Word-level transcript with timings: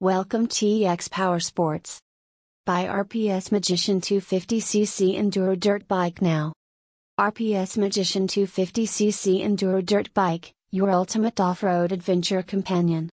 Welcome 0.00 0.46
TX 0.46 1.10
Power 1.10 1.40
Sports. 1.40 2.02
Buy 2.66 2.84
RPS 2.84 3.50
Magician 3.50 4.02
250cc 4.02 5.18
Enduro 5.18 5.58
Dirt 5.58 5.88
Bike 5.88 6.20
now. 6.20 6.52
RPS 7.18 7.78
Magician 7.78 8.28
250cc 8.28 9.42
Enduro 9.42 9.82
Dirt 9.82 10.12
Bike, 10.12 10.52
your 10.70 10.90
ultimate 10.90 11.40
off 11.40 11.62
road 11.62 11.92
adventure 11.92 12.42
companion. 12.42 13.08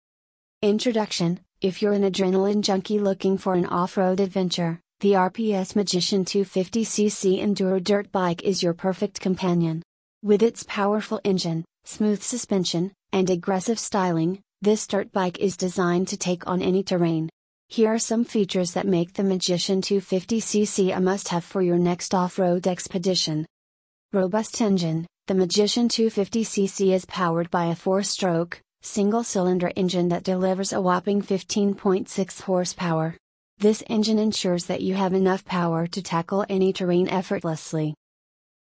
Introduction 0.61 1.39
If 1.61 1.81
you're 1.81 1.93
an 1.93 2.03
adrenaline 2.03 2.59
junkie 2.59 2.99
looking 2.99 3.37
for 3.37 3.53
an 3.53 3.65
off 3.65 3.95
road 3.95 4.19
adventure, 4.19 4.81
the 4.99 5.13
RPS 5.13 5.77
Magician 5.77 6.25
250cc 6.25 7.41
Enduro 7.41 7.81
Dirt 7.81 8.11
Bike 8.11 8.43
is 8.43 8.61
your 8.61 8.73
perfect 8.73 9.21
companion. 9.21 9.83
With 10.21 10.43
its 10.43 10.65
powerful 10.67 11.21
engine, 11.23 11.63
smooth 11.85 12.21
suspension, 12.21 12.91
and 13.13 13.29
aggressive 13.29 13.79
styling, 13.79 14.42
this 14.63 14.87
dirt 14.87 15.11
bike 15.11 15.39
is 15.39 15.57
designed 15.57 16.07
to 16.07 16.15
take 16.15 16.47
on 16.47 16.61
any 16.61 16.81
terrain. 16.81 17.27
Here 17.67 17.93
are 17.93 17.99
some 17.99 18.23
features 18.23 18.71
that 18.71 18.87
make 18.87 19.11
the 19.11 19.23
Magician 19.23 19.81
250cc 19.81 20.95
a 20.95 21.01
must 21.01 21.27
have 21.27 21.43
for 21.43 21.61
your 21.61 21.77
next 21.77 22.15
off 22.15 22.39
road 22.39 22.65
expedition. 22.65 23.45
Robust 24.13 24.61
engine 24.61 25.05
The 25.27 25.35
Magician 25.35 25.89
250cc 25.89 26.93
is 26.93 27.03
powered 27.03 27.51
by 27.51 27.65
a 27.65 27.75
four 27.75 28.03
stroke, 28.03 28.61
single 28.81 29.25
cylinder 29.25 29.69
engine 29.75 30.07
that 30.07 30.23
delivers 30.23 30.71
a 30.71 30.81
whopping 30.81 31.21
15.6 31.21 32.41
horsepower. 32.43 33.17
This 33.57 33.83
engine 33.89 34.17
ensures 34.17 34.67
that 34.67 34.81
you 34.81 34.93
have 34.93 35.13
enough 35.13 35.43
power 35.43 35.87
to 35.87 36.01
tackle 36.01 36.45
any 36.47 36.71
terrain 36.71 37.09
effortlessly. 37.09 37.95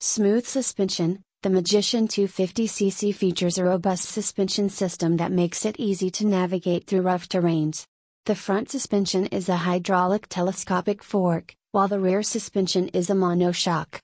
Smooth 0.01 0.45
suspension 0.45 1.23
the 1.43 1.49
Magician 1.49 2.07
250cc 2.07 3.13
features 3.13 3.57
a 3.57 3.65
robust 3.65 4.05
suspension 4.05 4.69
system 4.69 5.17
that 5.17 5.29
makes 5.29 5.65
it 5.65 5.75
easy 5.77 6.09
to 6.09 6.25
navigate 6.25 6.87
through 6.87 7.01
rough 7.01 7.27
terrains. 7.27 7.85
The 8.25 8.33
front 8.33 8.71
suspension 8.71 9.25
is 9.25 9.49
a 9.49 9.57
hydraulic 9.57 10.27
telescopic 10.29 11.03
fork, 11.03 11.53
while 11.73 11.89
the 11.89 11.99
rear 11.99 12.23
suspension 12.23 12.87
is 12.87 13.09
a 13.09 13.13
monoshock. 13.13 13.99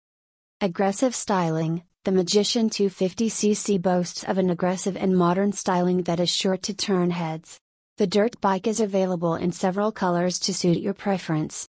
Aggressive 0.59 1.15
styling 1.15 1.83
The 2.03 2.11
Magician 2.11 2.69
250cc 2.69 3.81
boasts 3.81 4.25
of 4.25 4.37
an 4.37 4.49
aggressive 4.49 4.97
and 4.97 5.17
modern 5.17 5.53
styling 5.53 6.03
that 6.03 6.19
is 6.19 6.29
sure 6.29 6.57
to 6.57 6.73
turn 6.73 7.11
heads. 7.11 7.57
The 7.95 8.07
dirt 8.07 8.41
bike 8.41 8.67
is 8.67 8.81
available 8.81 9.35
in 9.35 9.53
several 9.53 9.93
colors 9.93 10.39
to 10.39 10.53
suit 10.53 10.79
your 10.79 10.93
preference. 10.93 11.69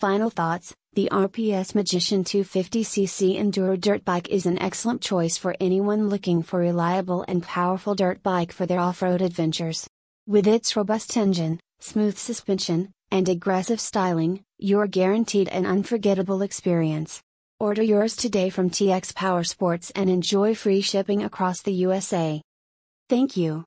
Final 0.00 0.30
thoughts 0.30 0.74
The 0.96 1.10
RPS 1.12 1.74
Magician 1.74 2.24
250cc 2.24 3.38
Enduro 3.38 3.78
Dirt 3.78 4.02
Bike 4.06 4.30
is 4.30 4.46
an 4.46 4.58
excellent 4.58 5.02
choice 5.02 5.36
for 5.36 5.54
anyone 5.60 6.08
looking 6.08 6.42
for 6.42 6.58
reliable 6.58 7.22
and 7.28 7.42
powerful 7.42 7.94
dirt 7.94 8.22
bike 8.22 8.50
for 8.50 8.64
their 8.64 8.80
off 8.80 9.02
road 9.02 9.20
adventures. 9.20 9.86
With 10.26 10.46
its 10.46 10.74
robust 10.74 11.14
engine, 11.18 11.60
smooth 11.80 12.16
suspension, 12.16 12.92
and 13.10 13.28
aggressive 13.28 13.78
styling, 13.78 14.42
you're 14.56 14.86
guaranteed 14.86 15.48
an 15.48 15.66
unforgettable 15.66 16.40
experience. 16.40 17.20
Order 17.60 17.82
yours 17.82 18.16
today 18.16 18.48
from 18.48 18.70
TX 18.70 19.14
Power 19.14 19.44
Sports 19.44 19.92
and 19.94 20.08
enjoy 20.08 20.54
free 20.54 20.80
shipping 20.80 21.22
across 21.22 21.60
the 21.60 21.74
USA. 21.74 22.40
Thank 23.10 23.36
you. 23.36 23.64